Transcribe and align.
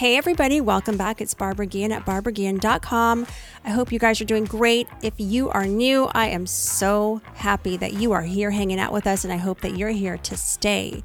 Hey, 0.00 0.16
everybody, 0.16 0.62
welcome 0.62 0.96
back. 0.96 1.20
It's 1.20 1.34
Barbara 1.34 1.66
Guillen 1.66 1.92
at 1.92 2.06
barbaraguillen.com. 2.06 3.26
I 3.66 3.68
hope 3.68 3.92
you 3.92 3.98
guys 3.98 4.18
are 4.22 4.24
doing 4.24 4.46
great. 4.46 4.88
If 5.02 5.12
you 5.18 5.50
are 5.50 5.66
new, 5.66 6.06
I 6.14 6.28
am 6.28 6.46
so 6.46 7.20
happy 7.34 7.76
that 7.76 7.92
you 7.92 8.12
are 8.12 8.22
here 8.22 8.50
hanging 8.50 8.80
out 8.80 8.94
with 8.94 9.06
us, 9.06 9.24
and 9.24 9.32
I 9.32 9.36
hope 9.36 9.60
that 9.60 9.76
you're 9.76 9.90
here 9.90 10.16
to 10.16 10.38
stay. 10.38 11.02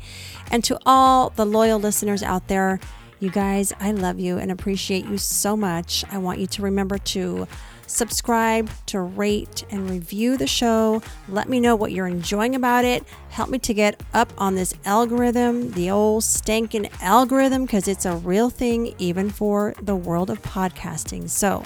And 0.50 0.64
to 0.64 0.80
all 0.86 1.32
the 1.32 1.46
loyal 1.46 1.78
listeners 1.78 2.24
out 2.24 2.48
there, 2.48 2.80
you 3.20 3.30
guys, 3.30 3.74
I 3.80 3.92
love 3.92 4.20
you 4.20 4.38
and 4.38 4.52
appreciate 4.52 5.06
you 5.06 5.18
so 5.18 5.56
much. 5.56 6.04
I 6.12 6.18
want 6.18 6.40
you 6.40 6.48
to 6.48 6.62
remember 6.62 6.98
to 6.98 7.48
subscribe, 7.88 8.70
to 8.88 9.00
rate 9.02 9.64
and 9.70 9.90
review 9.90 10.38
the 10.38 10.48
show. 10.48 11.02
Let 11.30 11.48
me 11.48 11.60
know 11.60 11.76
what 11.76 11.92
you're 11.92 12.08
enjoying 12.08 12.56
about 12.56 12.84
it. 12.84 13.04
Help 13.30 13.50
me 13.50 13.60
to 13.60 13.74
get 13.74 14.02
up 14.14 14.34
on 14.38 14.56
this 14.56 14.74
algorithm, 14.86 15.72
the 15.72 15.92
old 15.92 16.24
stankin' 16.24 16.90
algorithm, 17.02 17.66
because 17.66 17.88
it's 17.88 18.06
a 18.06 18.16
real 18.18 18.50
thing 18.50 18.94
even 18.98 19.30
for 19.30 19.76
the 19.82 19.96
world 19.96 20.30
of 20.30 20.42
podcasting. 20.42 21.30
So, 21.30 21.64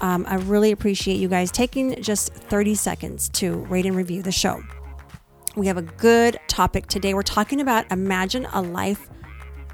um, 0.00 0.26
I 0.28 0.36
really 0.36 0.72
appreciate 0.72 1.16
you 1.16 1.28
guys 1.28 1.50
taking 1.50 2.02
just 2.02 2.32
30 2.32 2.74
seconds 2.74 3.28
to 3.30 3.58
rate 3.66 3.86
and 3.86 3.94
review 3.94 4.22
the 4.22 4.32
show. 4.32 4.62
We 5.56 5.68
have 5.68 5.76
a 5.76 5.82
good 5.82 6.36
topic 6.48 6.88
today. 6.88 7.14
We're 7.14 7.22
talking 7.22 7.60
about 7.60 7.90
imagine 7.92 8.46
a 8.52 8.60
life 8.60 9.08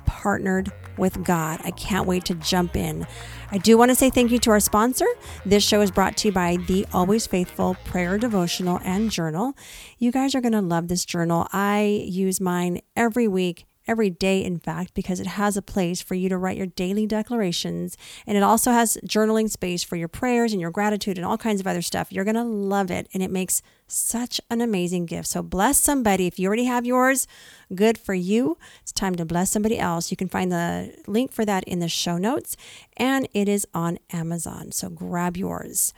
partnered 0.04 0.70
with 1.00 1.24
God. 1.24 1.60
I 1.64 1.72
can't 1.72 2.06
wait 2.06 2.24
to 2.26 2.34
jump 2.34 2.76
in. 2.76 3.06
I 3.50 3.58
do 3.58 3.76
want 3.76 3.90
to 3.90 3.96
say 3.96 4.10
thank 4.10 4.30
you 4.30 4.38
to 4.38 4.50
our 4.50 4.60
sponsor. 4.60 5.06
This 5.44 5.64
show 5.64 5.80
is 5.80 5.90
brought 5.90 6.16
to 6.18 6.28
you 6.28 6.32
by 6.32 6.58
the 6.68 6.86
Always 6.92 7.26
Faithful 7.26 7.76
Prayer 7.84 8.18
Devotional 8.18 8.80
and 8.84 9.10
Journal. 9.10 9.54
You 9.98 10.12
guys 10.12 10.36
are 10.36 10.40
going 10.40 10.52
to 10.52 10.60
love 10.60 10.86
this 10.86 11.04
journal. 11.04 11.48
I 11.52 12.04
use 12.06 12.40
mine 12.40 12.82
every 12.94 13.26
week 13.26 13.66
every 13.90 14.08
day, 14.08 14.42
in 14.42 14.58
fact, 14.60 14.94
because 14.94 15.18
it 15.18 15.26
has 15.26 15.56
a 15.56 15.62
place 15.62 16.00
for 16.00 16.14
you 16.14 16.28
to 16.28 16.38
write 16.38 16.56
your 16.56 16.68
daily 16.68 17.06
declarations. 17.06 17.96
And 18.26 18.36
it 18.36 18.42
also 18.42 18.70
has 18.70 18.96
journaling 19.04 19.50
space 19.50 19.82
for 19.82 19.96
your 19.96 20.08
prayers 20.08 20.52
and 20.52 20.60
your 20.60 20.70
gratitude 20.70 21.18
and 21.18 21.26
all 21.26 21.36
kinds 21.36 21.60
of 21.60 21.66
other 21.66 21.82
stuff. 21.82 22.12
You're 22.12 22.24
going 22.24 22.36
to 22.36 22.44
love 22.44 22.90
it. 22.90 23.08
And 23.12 23.22
it 23.22 23.30
makes 23.30 23.62
such 23.88 24.40
an 24.48 24.60
amazing 24.60 25.06
gift. 25.06 25.26
So 25.26 25.42
bless 25.42 25.80
somebody. 25.80 26.28
If 26.28 26.38
you 26.38 26.46
already 26.46 26.66
have 26.66 26.86
yours, 26.86 27.26
good 27.74 27.98
for 27.98 28.14
you. 28.14 28.56
It's 28.82 28.92
time 28.92 29.16
to 29.16 29.24
bless 29.24 29.50
somebody 29.50 29.78
else. 29.78 30.12
You 30.12 30.16
can 30.16 30.28
find 30.28 30.52
the 30.52 30.94
link 31.08 31.32
for 31.32 31.44
that 31.44 31.64
in 31.64 31.80
the 31.80 31.88
show 31.88 32.16
notes, 32.16 32.56
and 32.96 33.28
it 33.34 33.48
is 33.48 33.66
on 33.74 33.98
Amazon. 34.12 34.70
So 34.70 34.88
grab 34.88 35.36
yours. 35.36 35.92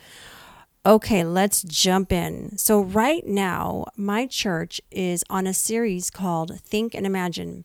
Okay, 0.84 1.22
let's 1.22 1.62
jump 1.62 2.10
in. 2.10 2.58
So, 2.58 2.80
right 2.80 3.24
now, 3.24 3.84
my 3.96 4.26
church 4.26 4.80
is 4.90 5.22
on 5.30 5.46
a 5.46 5.54
series 5.54 6.10
called 6.10 6.58
Think 6.58 6.92
and 6.92 7.06
Imagine. 7.06 7.64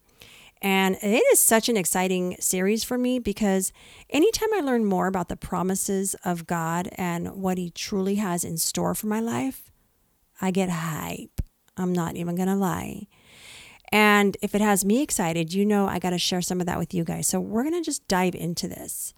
And 0.62 0.96
it 1.02 1.24
is 1.32 1.40
such 1.40 1.70
an 1.70 1.78
exciting 1.78 2.36
series 2.40 2.84
for 2.84 2.98
me 2.98 3.20
because 3.20 3.72
anytime 4.10 4.54
I 4.56 4.62
learn 4.62 4.86
more 4.86 5.08
about 5.08 5.30
the 5.30 5.36
promises 5.36 6.16
of 6.26 6.48
God 6.48 6.90
and 6.96 7.36
what 7.36 7.58
He 7.58 7.70
truly 7.70 8.16
has 8.16 8.44
in 8.44 8.58
store 8.58 8.96
for 8.96 9.08
my 9.08 9.20
life, 9.20 9.72
I 10.42 10.52
get 10.52 10.70
hype. 10.70 11.42
I'm 11.76 11.94
not 11.94 12.16
even 12.16 12.36
going 12.36 12.48
to 12.48 12.56
lie. 12.56 13.08
And 13.92 14.36
if 14.42 14.54
it 14.56 14.62
has 14.62 14.84
me 14.84 15.02
excited, 15.02 15.54
you 15.54 15.66
know 15.66 15.88
I 15.88 16.00
got 16.00 16.10
to 16.10 16.18
share 16.18 16.42
some 16.42 16.60
of 16.60 16.66
that 16.66 16.80
with 16.80 16.94
you 16.94 17.04
guys. 17.04 17.28
So 17.28 17.40
we're 17.40 17.64
going 17.64 17.76
to 17.76 17.86
just 17.86 18.08
dive 18.08 18.36
into 18.36 18.68
this. 18.68 19.14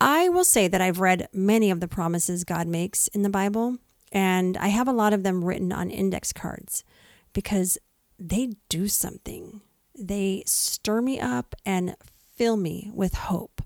I 0.00 0.28
will 0.28 0.44
say 0.44 0.68
that 0.68 0.80
I've 0.80 1.00
read 1.00 1.28
many 1.32 1.70
of 1.70 1.80
the 1.80 1.88
promises 1.88 2.44
God 2.44 2.66
makes 2.66 3.08
in 3.08 3.22
the 3.22 3.30
Bible, 3.30 3.78
and 4.10 4.56
I 4.56 4.68
have 4.68 4.88
a 4.88 4.92
lot 4.92 5.12
of 5.12 5.22
them 5.22 5.44
written 5.44 5.72
on 5.72 5.90
index 5.90 6.32
cards 6.32 6.84
because 7.32 7.78
they 8.18 8.52
do 8.68 8.88
something 8.88 9.62
they 9.98 10.42
stir 10.46 11.00
me 11.00 11.20
up 11.20 11.54
and 11.64 11.96
fill 12.34 12.56
me 12.56 12.90
with 12.94 13.14
hope. 13.14 13.62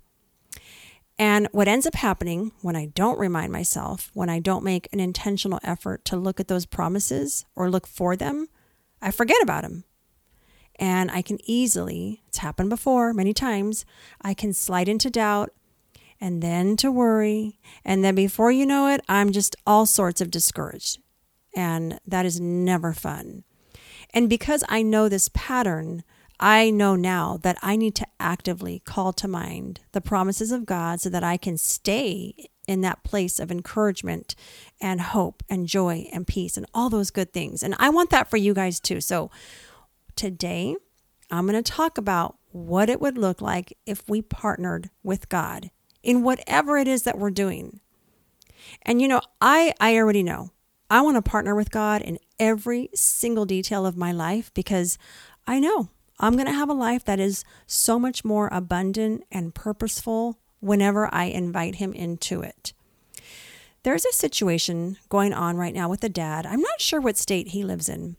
And 1.19 1.49
what 1.53 1.69
ends 1.69 1.87
up 1.87 1.95
happening 1.95 2.53
when 2.61 2.77
I 2.77 2.87
don't 2.87 3.19
remind 3.19 3.51
myself, 3.51 4.11
when 4.13 4.29
I 4.29 4.39
don't 4.39 4.65
make 4.65 4.89
an 4.93 5.01
intentional 5.01 5.61
effort 5.63 6.05
to 6.07 6.17
look 6.17 6.41
at 6.41 6.49
those 6.49 6.67
promises 6.67 7.47
or 7.55 7.71
look 7.71 7.87
for 7.87 8.17
them, 8.17 8.49
I 9.01 9.11
forget 9.11 9.43
about 9.43 9.63
them. 9.63 9.85
And 10.79 11.11
I 11.11 11.23
can 11.23 11.39
easily, 11.45 12.23
it's 12.29 12.39
happened 12.39 12.69
before 12.69 13.15
many 13.15 13.33
times, 13.33 13.87
I 14.21 14.35
can 14.35 14.53
slide 14.53 14.89
into 14.89 15.09
doubt 15.09 15.53
and 16.21 16.43
then 16.43 16.77
to 16.77 16.93
worry. 16.93 17.59
And 17.83 18.05
then 18.05 18.15
before 18.15 18.53
you 18.53 18.67
know 18.67 18.89
it, 18.89 19.01
I'm 19.09 19.33
just 19.33 19.57
all 19.67 19.87
sorts 19.87 20.21
of 20.21 20.31
discouraged. 20.31 20.99
And 21.55 21.99
that 22.07 22.27
is 22.27 22.41
never 22.41 22.93
fun. 22.93 23.45
And 24.13 24.29
because 24.29 24.63
I 24.69 24.83
know 24.83 25.09
this 25.09 25.31
pattern, 25.33 26.05
I 26.39 26.71
know 26.71 26.97
now 26.97 27.39
that 27.43 27.57
I 27.63 27.77
need 27.77 27.95
to 27.97 28.07
actively 28.21 28.81
call 28.85 29.13
to 29.15 29.29
mind 29.29 29.81
the 29.93 30.01
promises 30.01 30.53
of 30.53 30.67
God 30.67 31.01
so 31.01 31.09
that 31.09 31.25
I 31.25 31.37
can 31.37 31.57
stay 31.57 32.49
in 32.67 32.83
that 32.83 33.03
place 33.05 33.39
of 33.39 33.51
encouragement 33.51 34.35
and 34.81 35.01
hope 35.01 35.43
and 35.49 35.67
joy 35.67 36.09
and 36.13 36.27
peace 36.27 36.57
and 36.57 36.67
all 36.75 36.91
those 36.91 37.11
good 37.11 37.33
things. 37.33 37.63
And 37.63 37.75
I 37.79 37.89
want 37.89 38.11
that 38.11 38.29
for 38.29 38.37
you 38.37 38.53
guys 38.53 38.81
too. 38.81 39.01
So 39.01 39.31
today, 40.15 40.77
I'm 41.31 41.47
going 41.47 41.63
to 41.63 41.73
talk 41.73 41.97
about 41.97 42.37
what 42.53 42.91
it 42.91 43.01
would 43.01 43.19
look 43.19 43.41
like 43.41 43.77
if 43.87 44.09
we 44.09 44.23
partnered 44.23 44.91
with 45.03 45.29
God 45.29 45.71
in 46.03 46.23
whatever 46.23 46.77
it 46.79 46.87
is 46.87 47.03
that 47.03 47.19
we're 47.19 47.31
doing. 47.31 47.81
And 48.83 49.01
you 49.01 49.09
know, 49.09 49.21
I 49.41 49.75
I 49.81 49.97
already 49.97 50.23
know. 50.23 50.51
I 50.89 51.01
want 51.01 51.17
to 51.17 51.23
partner 51.23 51.55
with 51.55 51.71
God 51.71 52.03
in 52.03 52.19
every 52.39 52.91
single 52.95 53.45
detail 53.45 53.85
of 53.87 53.97
my 53.97 54.13
life 54.13 54.53
because 54.55 54.99
I 55.47 55.59
know 55.59 55.89
I'm 56.19 56.35
going 56.35 56.47
to 56.47 56.53
have 56.53 56.71
a 56.71 56.75
life 56.75 57.05
that 57.05 57.21
is 57.21 57.45
so 57.67 57.99
much 57.99 58.25
more 58.25 58.49
abundant 58.51 59.25
and 59.31 59.55
purposeful 59.55 60.39
whenever 60.61 61.13
I 61.15 61.25
invite 61.25 61.77
him 61.77 61.93
into 61.93 62.41
it. 62.43 62.73
There's 63.83 64.05
a 64.05 64.13
situation 64.13 64.97
going 65.09 65.33
on 65.33 65.57
right 65.57 65.75
now 65.75 65.89
with 65.89 66.03
a 66.03 66.09
dad. 66.09 66.47
I'm 66.47 66.61
not 66.61 66.81
sure 66.81 67.01
what 67.01 67.17
state 67.17 67.49
he 67.49 67.63
lives 67.63 67.89
in, 67.89 68.17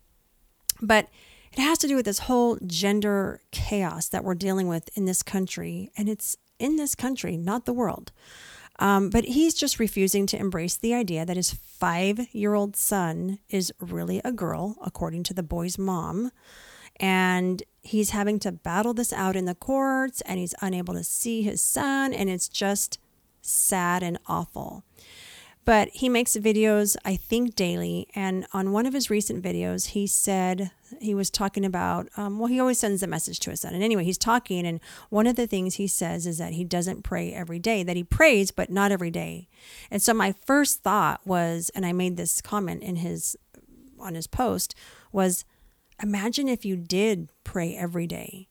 but 0.82 1.10
it 1.52 1.60
has 1.60 1.78
to 1.80 1.88
do 1.88 1.96
with 1.96 2.06
this 2.06 2.20
whole 2.20 2.58
gender 2.66 3.42
chaos 3.52 4.08
that 4.10 4.24
we're 4.24 4.36
dealing 4.36 4.68
with 4.68 4.90
in 4.96 5.06
this 5.06 5.24
country. 5.24 5.90
And 5.98 6.08
it's 6.08 6.38
in 6.60 6.76
this 6.76 6.96
country, 6.96 7.36
not 7.36 7.66
the 7.66 7.74
world. 7.74 8.12
Um, 8.80 9.10
but 9.10 9.26
he's 9.26 9.56
just 9.56 9.80
refusing 9.80 10.28
to 10.28 10.38
embrace 10.38 10.78
the 10.78 10.94
idea 10.94 11.26
that 11.26 11.36
his 11.36 11.52
five 11.52 12.28
year 12.32 12.54
old 12.54 12.76
son 12.76 13.40
is 13.50 13.74
really 13.80 14.22
a 14.24 14.32
girl, 14.32 14.78
according 14.86 15.24
to 15.24 15.34
the 15.34 15.44
boy's 15.44 15.80
mom 15.80 16.32
and 17.00 17.64
he's 17.88 18.12
having 18.12 18.40
to 18.40 18.52
battle 18.52 18.94
this 18.94 19.14
out 19.14 19.36
in 19.36 19.46
the 19.46 19.56
courts 19.56 20.22
and 20.22 20.40
he's 20.40 20.56
unable 20.62 20.94
to 20.94 21.04
see 21.04 21.42
his 21.42 21.62
son 21.62 22.14
and 22.14 22.30
it's 22.30 22.50
just 22.50 23.00
sad 23.42 24.04
and 24.04 24.18
awful. 24.28 24.84
But 25.64 25.90
he 25.90 26.08
makes 26.08 26.38
videos 26.38 26.96
i 27.04 27.16
think 27.16 27.56
daily 27.56 28.08
and 28.16 28.46
on 28.54 28.72
one 28.72 28.86
of 28.86 28.94
his 28.94 29.10
recent 29.10 29.44
videos 29.44 29.88
he 29.88 30.08
said 30.08 30.72
he 31.02 31.14
was 31.14 31.30
talking 31.30 31.66
about 31.66 32.08
um, 32.16 32.40
well 32.40 32.48
he 32.48 32.60
always 32.60 32.80
sends 32.80 33.04
a 33.04 33.08
message 33.08 33.40
to 33.40 33.50
his 33.50 33.62
son. 33.62 33.74
And 33.74 33.84
anyway 33.84 34.04
he's 34.06 34.18
talking 34.18 34.66
and 34.66 34.80
one 35.10 35.28
of 35.28 35.36
the 35.36 35.48
things 35.48 35.76
he 35.76 35.88
says 35.88 36.26
is 36.26 36.38
that 36.38 36.54
he 36.54 36.64
doesn't 36.64 37.04
pray 37.04 37.34
every 37.34 37.60
day 37.60 37.84
that 37.84 37.98
he 37.98 38.04
prays 38.04 38.52
but 38.52 38.70
not 38.70 38.92
every 38.92 39.12
day. 39.12 39.48
And 39.92 40.02
so 40.02 40.14
my 40.14 40.34
first 40.46 40.84
thought 40.84 41.22
was 41.26 41.70
and 41.76 41.86
i 41.86 41.92
made 41.92 42.18
this 42.18 42.42
comment 42.42 42.82
in 42.84 42.98
his 42.98 43.36
on 44.00 44.16
his 44.16 44.28
post 44.28 44.76
was 45.12 45.44
Imagine 46.02 46.48
if 46.48 46.66
you 46.66 46.76
did 46.76 47.30
pray 47.44 47.76
every 47.76 48.08
day. 48.08 48.48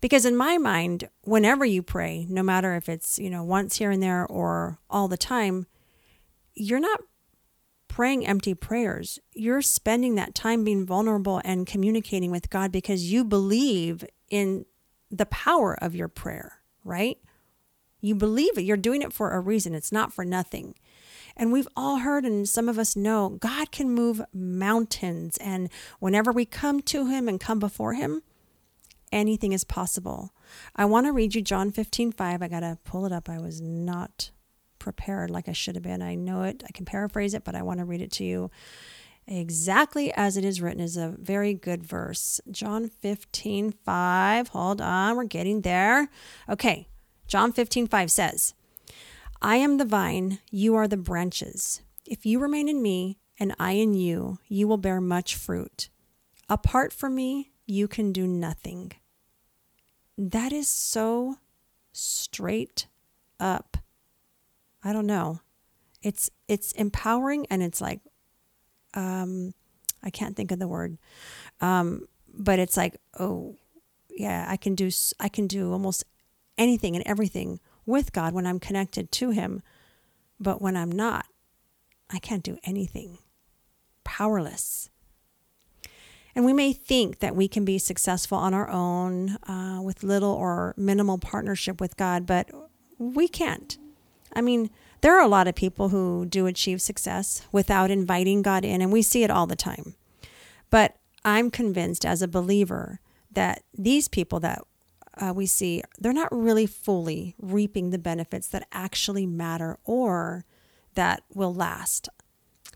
Because 0.00 0.24
in 0.24 0.36
my 0.36 0.58
mind, 0.58 1.08
whenever 1.22 1.64
you 1.64 1.82
pray, 1.82 2.26
no 2.28 2.42
matter 2.42 2.74
if 2.74 2.88
it's, 2.88 3.18
you 3.18 3.30
know, 3.30 3.42
once 3.42 3.76
here 3.76 3.90
and 3.90 4.02
there 4.02 4.26
or 4.26 4.78
all 4.88 5.08
the 5.08 5.16
time, 5.16 5.66
you're 6.54 6.80
not 6.80 7.00
praying 7.88 8.26
empty 8.26 8.54
prayers. 8.54 9.18
You're 9.34 9.62
spending 9.62 10.14
that 10.14 10.34
time 10.34 10.62
being 10.62 10.86
vulnerable 10.86 11.40
and 11.44 11.66
communicating 11.66 12.30
with 12.30 12.50
God 12.50 12.70
because 12.70 13.10
you 13.10 13.24
believe 13.24 14.04
in 14.30 14.66
the 15.10 15.26
power 15.26 15.76
of 15.82 15.94
your 15.96 16.08
prayer, 16.08 16.60
right? 16.84 17.18
You 18.00 18.14
believe 18.14 18.56
it. 18.56 18.62
You're 18.62 18.76
doing 18.76 19.02
it 19.02 19.12
for 19.12 19.32
a 19.32 19.40
reason. 19.40 19.74
It's 19.74 19.90
not 19.90 20.12
for 20.12 20.24
nothing. 20.24 20.74
And 21.38 21.52
we've 21.52 21.68
all 21.76 21.98
heard, 21.98 22.24
and 22.24 22.48
some 22.48 22.68
of 22.68 22.78
us 22.78 22.96
know, 22.96 23.30
God 23.30 23.70
can 23.70 23.90
move 23.90 24.20
mountains. 24.34 25.36
And 25.38 25.70
whenever 26.00 26.32
we 26.32 26.44
come 26.44 26.82
to 26.82 27.06
Him 27.06 27.28
and 27.28 27.38
come 27.38 27.58
before 27.58 27.94
Him, 27.94 28.22
anything 29.12 29.52
is 29.52 29.64
possible. 29.64 30.34
I 30.74 30.84
want 30.84 31.06
to 31.06 31.12
read 31.12 31.34
you 31.34 31.42
John 31.42 31.70
15 31.70 32.12
5. 32.12 32.42
I 32.42 32.48
got 32.48 32.60
to 32.60 32.78
pull 32.84 33.06
it 33.06 33.12
up. 33.12 33.28
I 33.28 33.38
was 33.38 33.60
not 33.60 34.30
prepared 34.78 35.30
like 35.30 35.48
I 35.48 35.52
should 35.52 35.76
have 35.76 35.84
been. 35.84 36.02
I 36.02 36.14
know 36.14 36.42
it. 36.42 36.62
I 36.66 36.72
can 36.72 36.84
paraphrase 36.84 37.34
it, 37.34 37.44
but 37.44 37.54
I 37.54 37.62
want 37.62 37.78
to 37.78 37.84
read 37.84 38.02
it 38.02 38.12
to 38.12 38.24
you 38.24 38.50
exactly 39.28 40.12
as 40.14 40.36
it 40.36 40.44
is 40.44 40.60
written 40.60 40.80
is 40.80 40.96
a 40.96 41.14
very 41.18 41.54
good 41.54 41.82
verse. 41.84 42.40
John 42.50 42.88
15 42.88 43.72
5. 43.72 44.48
Hold 44.48 44.80
on, 44.80 45.16
we're 45.16 45.24
getting 45.24 45.60
there. 45.60 46.08
Okay. 46.48 46.88
John 47.26 47.52
15 47.52 47.86
5 47.88 48.10
says, 48.10 48.54
I 49.40 49.56
am 49.56 49.78
the 49.78 49.84
vine, 49.84 50.40
you 50.50 50.74
are 50.74 50.88
the 50.88 50.96
branches. 50.96 51.82
If 52.04 52.26
you 52.26 52.40
remain 52.40 52.68
in 52.68 52.82
me 52.82 53.18
and 53.38 53.54
I 53.58 53.72
in 53.72 53.94
you, 53.94 54.38
you 54.48 54.66
will 54.66 54.78
bear 54.78 55.00
much 55.00 55.36
fruit. 55.36 55.90
Apart 56.48 56.92
from 56.92 57.14
me, 57.14 57.52
you 57.66 57.86
can 57.86 58.12
do 58.12 58.26
nothing. 58.26 58.92
That 60.16 60.52
is 60.52 60.68
so 60.68 61.36
straight 61.92 62.86
up. 63.38 63.76
I 64.82 64.92
don't 64.92 65.06
know. 65.06 65.40
It's 66.02 66.30
it's 66.48 66.72
empowering 66.72 67.46
and 67.50 67.62
it's 67.62 67.80
like 67.80 68.00
um 68.94 69.54
I 70.02 70.10
can't 70.10 70.36
think 70.36 70.50
of 70.50 70.58
the 70.58 70.68
word. 70.68 70.98
Um 71.60 72.06
but 72.32 72.58
it's 72.58 72.76
like, 72.76 72.96
oh, 73.18 73.56
yeah, 74.10 74.46
I 74.48 74.56
can 74.56 74.74
do 74.74 74.90
I 75.20 75.28
can 75.28 75.46
do 75.46 75.72
almost 75.72 76.04
anything 76.56 76.96
and 76.96 77.06
everything 77.06 77.60
with 77.88 78.12
God 78.12 78.34
when 78.34 78.46
I'm 78.46 78.60
connected 78.60 79.10
to 79.12 79.30
him. 79.30 79.62
But 80.38 80.62
when 80.62 80.76
I'm 80.76 80.92
not, 80.92 81.26
I 82.10 82.18
can't 82.18 82.44
do 82.44 82.58
anything. 82.62 83.18
Powerless. 84.04 84.90
And 86.34 86.44
we 86.44 86.52
may 86.52 86.72
think 86.72 87.18
that 87.18 87.34
we 87.34 87.48
can 87.48 87.64
be 87.64 87.78
successful 87.78 88.38
on 88.38 88.54
our 88.54 88.68
own 88.68 89.30
uh, 89.48 89.80
with 89.82 90.04
little 90.04 90.32
or 90.32 90.74
minimal 90.76 91.18
partnership 91.18 91.80
with 91.80 91.96
God, 91.96 92.26
but 92.26 92.48
we 92.98 93.26
can't. 93.26 93.76
I 94.32 94.40
mean, 94.40 94.70
there 95.00 95.16
are 95.16 95.22
a 95.22 95.28
lot 95.28 95.48
of 95.48 95.54
people 95.54 95.88
who 95.88 96.26
do 96.26 96.46
achieve 96.46 96.80
success 96.80 97.42
without 97.50 97.90
inviting 97.90 98.42
God 98.42 98.64
in, 98.64 98.80
and 98.80 98.92
we 98.92 99.02
see 99.02 99.24
it 99.24 99.30
all 99.30 99.46
the 99.46 99.56
time. 99.56 99.94
But 100.70 100.96
I'm 101.24 101.50
convinced 101.50 102.04
as 102.04 102.22
a 102.22 102.28
believer 102.28 103.00
that 103.32 103.62
these 103.76 104.08
people 104.08 104.38
that 104.40 104.62
uh, 105.18 105.32
we 105.34 105.46
see, 105.46 105.82
they're 105.98 106.12
not 106.12 106.28
really 106.30 106.66
fully 106.66 107.34
reaping 107.38 107.90
the 107.90 107.98
benefits 107.98 108.48
that 108.48 108.66
actually 108.72 109.26
matter 109.26 109.78
or 109.84 110.44
that 110.94 111.22
will 111.34 111.54
last 111.54 112.08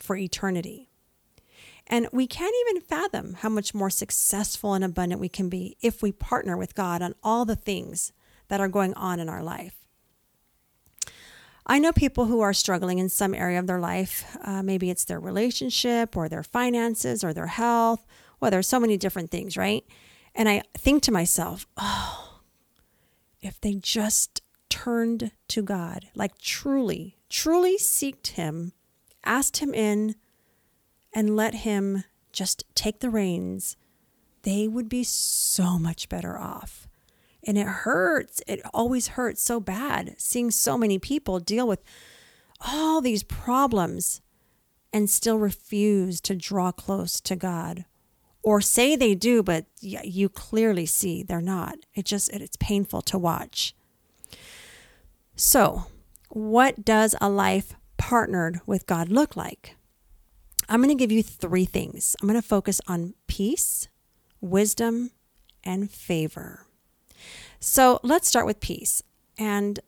for 0.01 0.17
eternity. 0.17 0.89
And 1.87 2.09
we 2.13 2.27
can't 2.27 2.55
even 2.67 2.83
fathom 2.83 3.35
how 3.35 3.49
much 3.49 3.75
more 3.75 3.91
successful 3.91 4.75
and 4.75 4.85
abundant 4.85 5.21
we 5.21 5.29
can 5.29 5.49
be 5.49 5.77
if 5.81 6.03
we 6.03 6.13
partner 6.13 6.57
with 6.57 6.75
God 6.75 7.03
on 7.03 7.15
all 7.23 7.45
the 7.45 7.57
things 7.57 8.13
that 8.49 8.61
are 8.61 8.69
going 8.69 8.95
on 8.95 9.21
in 9.21 9.29
our 9.29 9.43
life. 9.43 9.75
I 11.67 11.79
know 11.79 11.93
people 11.93 12.27
who 12.27 12.41
are 12.41 12.53
struggling 12.53 12.99
in 12.99 13.09
some 13.09 13.35
area 13.35 13.59
of 13.59 13.67
their 13.67 13.79
life. 13.81 14.25
Uh, 14.43 14.63
maybe 14.63 14.91
it's 14.91 15.05
their 15.05 15.21
relationship 15.21 16.17
or 16.17 16.29
their 16.29 16.43
finances 16.43 17.23
or 17.23 17.33
their 17.33 17.47
health. 17.47 18.05
Well, 18.41 18.51
there's 18.51 18.67
so 18.67 18.81
many 18.81 18.97
different 18.97 19.31
things, 19.31 19.57
right? 19.57 19.85
And 20.35 20.49
I 20.49 20.63
think 20.77 21.03
to 21.05 21.13
myself, 21.13 21.67
oh, 21.77 22.32
if 23.43 23.61
they 23.61 23.75
just 23.75 24.41
turned 24.69 25.33
to 25.49 25.63
God, 25.63 26.07
like 26.15 26.39
truly, 26.39 27.19
truly 27.29 27.77
seeked 27.77 28.29
Him, 28.29 28.73
asked 29.25 29.59
Him 29.59 29.75
in, 29.75 30.15
and 31.13 31.37
let 31.37 31.55
Him 31.57 32.05
just 32.33 32.65
take 32.75 33.01
the 33.01 33.11
reins, 33.11 33.77
they 34.43 34.67
would 34.67 34.89
be 34.89 35.05
so 35.05 35.79
much 35.79 36.09
better 36.09 36.39
off. 36.39 36.89
And 37.45 37.59
it 37.59 37.67
hurts. 37.67 38.41
It 38.47 38.61
always 38.73 39.09
hurts 39.09 39.43
so 39.43 39.61
bad 39.61 40.15
seeing 40.17 40.51
so 40.51 40.79
many 40.79 40.99
people 40.99 41.41
deal 41.41 41.67
with 41.67 41.83
all 42.61 43.01
these 43.01 43.25
problems 43.25 44.21
and 44.93 45.11
still 45.11 45.39
refuse 45.39 46.21
to 46.21 46.37
draw 46.37 46.71
close 46.71 47.21
to 47.21 47.35
God 47.35 47.85
or 48.43 48.61
say 48.61 48.97
they 48.97 49.15
do 49.15 49.43
but 49.43 49.67
you 49.81 50.29
clearly 50.29 50.87
see 50.87 51.23
they're 51.23 51.41
not. 51.41 51.77
It 51.95 52.05
just 52.05 52.31
it's 52.31 52.57
painful 52.57 53.03
to 53.03 53.19
watch. 53.19 53.75
So, 55.37 55.87
what 56.29 56.85
does 56.85 57.15
a 57.21 57.29
life 57.29 57.75
partnered 57.97 58.61
with 58.67 58.87
God 58.87 59.09
look 59.09 59.37
like? 59.37 59.77
I'm 60.69 60.81
going 60.81 60.97
to 60.97 61.01
give 61.01 61.13
you 61.13 61.23
three 61.23 61.65
things. 61.65 62.17
I'm 62.21 62.29
going 62.29 62.41
to 62.41 62.47
focus 62.47 62.81
on 62.87 63.15
peace, 63.27 63.89
wisdom, 64.41 65.11
and 65.65 65.91
favor. 65.91 66.67
So 67.61 68.01
let's 68.03 68.29
start 68.29 68.47
with 68.47 68.61
peace. 68.61 69.03
And 69.39 69.81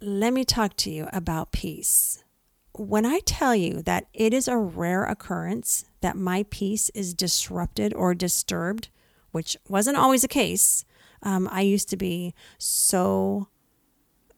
let 0.00 0.32
me 0.32 0.44
talk 0.44 0.76
to 0.76 0.90
you 0.90 1.08
about 1.12 1.52
peace. 1.52 2.24
When 2.72 3.04
I 3.04 3.20
tell 3.24 3.54
you 3.54 3.82
that 3.82 4.06
it 4.12 4.32
is 4.32 4.48
a 4.48 4.56
rare 4.56 5.04
occurrence 5.04 5.84
that 6.00 6.16
my 6.16 6.44
peace 6.50 6.90
is 6.90 7.14
disrupted 7.14 7.92
or 7.94 8.14
disturbed, 8.14 8.88
which 9.32 9.56
wasn't 9.68 9.96
always 9.96 10.22
the 10.22 10.28
case, 10.28 10.84
um, 11.22 11.48
I 11.50 11.62
used 11.62 11.88
to 11.90 11.96
be 11.96 12.34
so, 12.58 13.48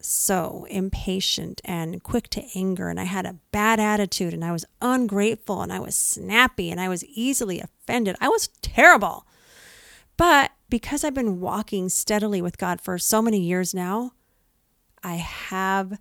so 0.01 0.67
impatient 0.71 1.61
and 1.65 2.03
quick 2.03 2.29
to 2.31 2.45
anger, 2.55 2.89
and 2.89 2.99
I 2.99 3.05
had 3.05 3.27
a 3.27 3.37
bad 3.53 3.79
attitude, 3.79 4.33
and 4.33 4.45
I 4.45 4.53
was 4.53 4.65
ungrateful, 4.81 5.63
and 5.63 5.73
I 5.73 5.81
was 5.81 5.95
snappy, 5.95 6.71
and 6.71 6.81
I 6.81 6.89
was 6.89 7.05
easily 7.05 7.61
offended. 7.61 8.17
I 8.21 8.29
was 8.29 8.49
terrible. 8.63 9.27
But 10.17 10.53
because 10.69 11.05
I've 11.05 11.15
been 11.15 11.41
walking 11.41 11.89
steadily 11.89 12.41
with 12.43 12.59
God 12.59 12.81
for 12.81 12.99
so 12.99 13.21
many 13.21 13.41
years 13.41 13.75
now, 13.75 14.13
I 15.03 15.15
have 15.15 15.99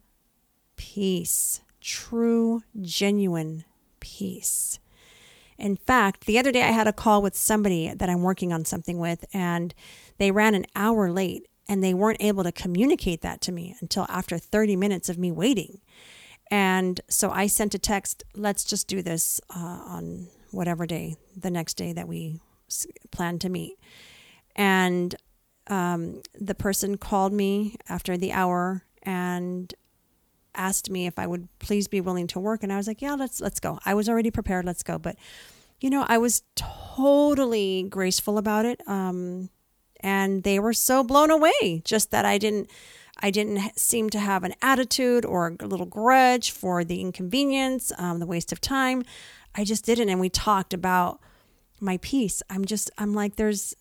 peace, 0.75 1.61
true, 1.81 2.63
genuine 2.81 3.65
peace. 3.99 4.79
In 5.59 5.75
fact, 5.75 6.25
the 6.25 6.39
other 6.39 6.51
day 6.51 6.63
I 6.63 6.71
had 6.71 6.87
a 6.87 6.93
call 6.93 7.21
with 7.21 7.35
somebody 7.35 7.93
that 7.93 8.09
I'm 8.09 8.21
working 8.21 8.53
on 8.53 8.65
something 8.65 8.97
with, 8.97 9.25
and 9.33 9.73
they 10.17 10.31
ran 10.31 10.55
an 10.55 10.65
hour 10.75 11.11
late 11.11 11.47
and 11.67 11.83
they 11.83 11.93
weren't 11.93 12.21
able 12.21 12.43
to 12.43 12.51
communicate 12.51 13.21
that 13.21 13.41
to 13.41 13.51
me 13.51 13.75
until 13.79 14.05
after 14.09 14.39
30 14.39 14.75
minutes 14.75 15.07
of 15.07 15.19
me 15.19 15.31
waiting. 15.31 15.79
And 16.49 16.99
so 17.07 17.29
I 17.29 17.45
sent 17.45 17.75
a 17.75 17.79
text, 17.79 18.23
let's 18.35 18.63
just 18.63 18.87
do 18.87 19.03
this 19.03 19.39
uh, 19.55 19.59
on 19.85 20.29
whatever 20.51 20.87
day, 20.87 21.15
the 21.37 21.51
next 21.51 21.75
day 21.75 21.93
that 21.93 22.07
we 22.07 22.39
plan 23.11 23.37
to 23.39 23.49
meet. 23.49 23.77
And 24.55 25.15
um, 25.67 26.23
the 26.33 26.55
person 26.55 26.97
called 26.97 27.33
me 27.33 27.75
after 27.87 28.17
the 28.17 28.31
hour 28.31 28.83
and 29.03 29.71
asked 30.55 30.89
me 30.89 31.07
if 31.07 31.17
I 31.19 31.27
would 31.27 31.47
please 31.59 31.87
be 31.87 32.01
willing 32.01 32.27
to 32.27 32.39
work. 32.39 32.63
And 32.63 32.73
I 32.73 32.77
was 32.77 32.87
like, 32.87 33.01
yeah, 33.01 33.15
let's, 33.15 33.39
let's 33.41 33.59
go. 33.59 33.79
I 33.85 33.93
was 33.93 34.09
already 34.09 34.31
prepared. 34.31 34.65
Let's 34.65 34.83
go. 34.83 34.97
But, 34.97 35.15
you 35.79 35.89
know, 35.89 36.05
I 36.07 36.17
was 36.17 36.43
totally 36.55 37.85
graceful 37.89 38.37
about 38.37 38.65
it. 38.65 38.81
Um, 38.87 39.49
and 40.01 40.43
they 40.43 40.59
were 40.59 40.73
so 40.73 41.03
blown 41.03 41.31
away 41.31 41.81
just 41.83 42.11
that 42.11 42.25
I 42.25 42.37
didn't, 42.37 42.69
I 43.21 43.31
didn't 43.31 43.77
seem 43.77 44.09
to 44.11 44.19
have 44.19 44.43
an 44.43 44.55
attitude 44.61 45.25
or 45.25 45.55
a 45.59 45.67
little 45.67 45.85
grudge 45.85 46.51
for 46.51 46.83
the 46.83 47.01
inconvenience, 47.01 47.91
um, 47.97 48.19
the 48.19 48.25
waste 48.25 48.51
of 48.51 48.61
time. 48.61 49.03
I 49.55 49.63
just 49.65 49.85
didn't. 49.85 50.09
And 50.09 50.19
we 50.19 50.29
talked 50.29 50.73
about 50.73 51.19
my 51.81 51.97
peace. 52.01 52.41
I'm 52.49 52.65
just, 52.65 52.91
I'm 52.97 53.13
like, 53.13 53.35
there's 53.35 53.75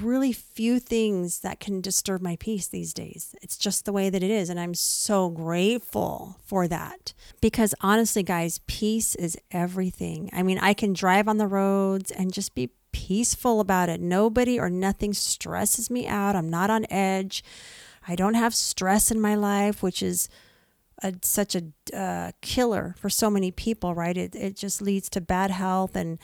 really 0.00 0.32
few 0.32 0.78
things 0.78 1.40
that 1.40 1.60
can 1.60 1.80
disturb 1.80 2.22
my 2.22 2.36
peace 2.36 2.68
these 2.68 2.92
days. 2.92 3.34
It's 3.42 3.56
just 3.56 3.84
the 3.84 3.92
way 3.92 4.10
that 4.10 4.22
it 4.22 4.30
is. 4.30 4.50
And 4.50 4.58
I'm 4.58 4.74
so 4.74 5.28
grateful 5.30 6.38
for 6.44 6.68
that. 6.68 7.12
Because 7.40 7.74
honestly, 7.80 8.22
guys, 8.22 8.60
peace 8.66 9.14
is 9.14 9.38
everything. 9.50 10.30
I 10.32 10.42
mean, 10.42 10.58
I 10.58 10.74
can 10.74 10.92
drive 10.92 11.28
on 11.28 11.38
the 11.38 11.46
roads 11.46 12.10
and 12.10 12.32
just 12.32 12.54
be 12.54 12.70
peaceful 12.92 13.60
about 13.60 13.88
it. 13.88 14.00
Nobody 14.00 14.58
or 14.58 14.70
nothing 14.70 15.12
stresses 15.12 15.90
me 15.90 16.06
out. 16.06 16.34
I'm 16.34 16.48
not 16.48 16.70
on 16.70 16.86
edge. 16.90 17.44
I 18.08 18.16
don't 18.16 18.34
have 18.34 18.54
stress 18.54 19.10
in 19.10 19.20
my 19.20 19.34
life, 19.34 19.82
which 19.82 20.02
is 20.02 20.28
a, 21.02 21.12
such 21.22 21.54
a 21.54 21.64
uh, 21.94 22.32
killer 22.40 22.94
for 22.98 23.10
so 23.10 23.28
many 23.28 23.50
people, 23.50 23.94
right? 23.94 24.16
It, 24.16 24.34
it 24.34 24.56
just 24.56 24.80
leads 24.80 25.08
to 25.10 25.20
bad 25.20 25.50
health 25.50 25.94
and 25.94 26.18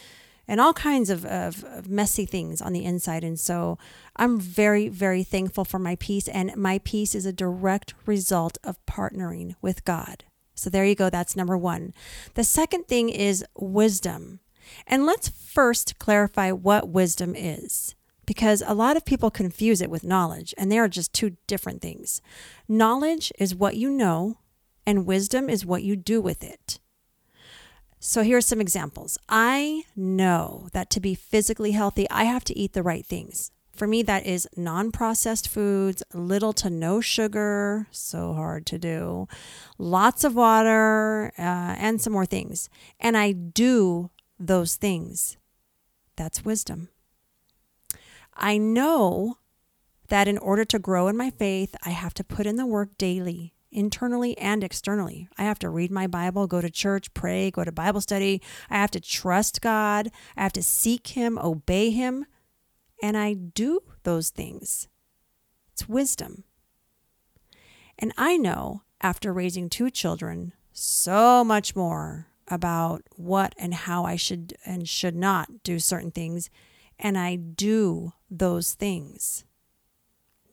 and 0.49 0.61
all 0.61 0.72
kinds 0.72 1.11
of, 1.11 1.25
of, 1.25 1.64
of, 1.64 1.88
messy 1.88 2.26
things 2.26 2.61
on 2.61 2.72
the 2.72 2.84
inside. 2.84 3.25
And 3.25 3.38
so 3.38 3.78
I'm 4.16 4.40
very, 4.40 4.88
very 4.88 5.22
thankful 5.22 5.64
for 5.64 5.78
my 5.78 5.96
peace. 5.96 6.28
And 6.28 6.54
my 6.56 6.80
peace 6.84 7.14
is 7.14 7.26
a 7.26 7.32
direct 7.32 7.94
result 8.06 8.58
of 8.64 8.84
partnering 8.87 9.54
with 9.62 9.84
God. 9.84 10.25
So 10.54 10.68
there 10.68 10.84
you 10.84 10.94
go. 10.94 11.11
That's 11.11 11.37
number 11.37 11.56
one. 11.56 11.94
The 12.34 12.44
second 12.44 12.87
thing 12.87 13.08
is 13.08 13.44
wisdom. 13.56 14.40
And 14.87 15.06
let's 15.06 15.28
first 15.28 15.99
clarify 15.99 16.50
what 16.52 16.88
wisdom 16.88 17.34
is. 17.34 17.94
Because 18.25 18.62
a 18.66 18.75
lot 18.75 18.96
of 18.96 19.04
people 19.04 19.30
confuse 19.30 19.80
it 19.80 19.90
with 19.90 20.04
knowledge, 20.04 20.54
and 20.56 20.70
they 20.70 20.78
are 20.78 20.88
just 20.88 21.12
two 21.12 21.37
different 21.49 21.82
things. 21.82 22.22
Knowledge 22.68 23.32
is 23.38 23.54
what 23.54 23.76
you 23.76 23.90
know, 23.90 24.38
and 24.87 25.06
wisdom 25.06 25.50
is 25.50 25.66
what 25.66 25.82
you 25.82 25.96
do 25.96 26.20
with 26.20 26.44
it. 26.44 26.78
So 28.04 28.25
here 28.25 28.38
are 28.38 28.40
some 28.40 28.61
examples. 28.61 29.16
I 29.28 29.85
know 29.94 30.66
that 30.73 30.90
to 30.90 30.99
be 30.99 31.14
physically 31.14 31.71
healthy, 31.71 32.11
I 32.11 32.25
have 32.25 32.42
to 32.47 32.59
eat 32.59 32.73
the 32.73 32.82
right 32.82 33.06
things. 33.06 33.52
For 33.76 33.87
me, 33.87 34.02
that 34.02 34.26
is 34.26 34.49
non 34.56 34.90
processed 34.90 35.49
foods, 35.49 36.02
little 36.12 36.52
to 36.54 36.68
no 36.68 37.00
sugar, 37.00 37.87
so 37.92 38.32
hard 38.32 38.66
to 38.66 38.76
do, 38.76 39.28
lots 39.78 40.25
of 40.25 40.35
water, 40.35 41.32
uh, 41.38 41.76
and 41.78 42.00
some 42.00 42.12
more 42.12 42.26
things. 42.26 42.68
And 42.99 43.16
I 43.16 43.30
do 43.30 44.11
those 44.37 44.75
things. 44.75 45.37
That's 46.16 46.44
wisdom. 46.44 46.88
I 48.35 48.59
know 48.59 49.38
that 50.09 50.26
in 50.26 50.38
order 50.38 50.64
to 50.64 50.80
grow 50.80 51.06
in 51.06 51.16
my 51.16 51.30
faith, 51.30 51.76
I 51.87 51.90
have 51.90 52.14
to 52.14 52.25
put 52.25 52.49
in 52.49 52.56
the 52.56 52.66
work 52.66 52.99
daily 52.99 53.54
internally 53.72 54.36
and 54.38 54.62
externally. 54.62 55.28
I 55.38 55.44
have 55.44 55.58
to 55.60 55.70
read 55.70 55.90
my 55.90 56.06
Bible, 56.06 56.46
go 56.46 56.60
to 56.60 56.70
church, 56.70 57.12
pray, 57.14 57.50
go 57.50 57.64
to 57.64 57.72
Bible 57.72 58.00
study. 58.00 58.42
I 58.70 58.76
have 58.76 58.90
to 58.92 59.00
trust 59.00 59.60
God. 59.60 60.10
I 60.36 60.42
have 60.42 60.52
to 60.52 60.62
seek 60.62 61.08
Him, 61.08 61.38
obey 61.38 61.90
Him. 61.90 62.26
And 63.02 63.16
I 63.16 63.32
do 63.34 63.80
those 64.04 64.30
things. 64.30 64.88
It's 65.72 65.88
wisdom. 65.88 66.44
And 67.98 68.12
I 68.16 68.36
know 68.36 68.82
after 69.00 69.32
raising 69.32 69.68
two 69.68 69.90
children 69.90 70.52
so 70.72 71.42
much 71.42 71.74
more 71.74 72.28
about 72.48 73.02
what 73.16 73.54
and 73.58 73.74
how 73.74 74.04
I 74.04 74.16
should 74.16 74.54
and 74.64 74.88
should 74.88 75.16
not 75.16 75.62
do 75.62 75.78
certain 75.78 76.10
things. 76.10 76.50
And 76.98 77.18
I 77.18 77.36
do 77.36 78.12
those 78.30 78.74
things. 78.74 79.44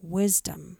Wisdom. 0.01 0.77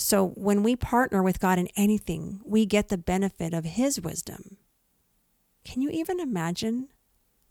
So 0.00 0.28
when 0.28 0.62
we 0.62 0.76
partner 0.76 1.22
with 1.22 1.40
God 1.40 1.58
in 1.58 1.68
anything, 1.76 2.40
we 2.42 2.64
get 2.64 2.88
the 2.88 2.96
benefit 2.96 3.52
of 3.52 3.66
His 3.66 4.00
wisdom. 4.00 4.56
Can 5.62 5.82
you 5.82 5.90
even 5.90 6.18
imagine 6.18 6.88